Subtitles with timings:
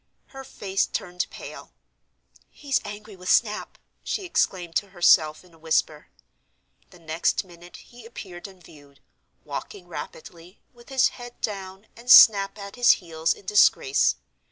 [0.29, 1.73] Her face turned pale.
[2.49, 6.07] "He's angry with Snap!" she exclaimed to herself in a whisper.
[6.89, 8.95] The next minute he appeared in view;
[9.43, 14.15] walking rapidly, with his head down and Snap at his heels in disgrace.